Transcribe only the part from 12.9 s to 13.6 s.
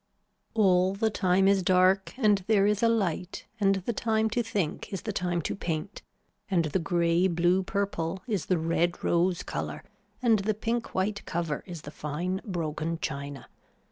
china.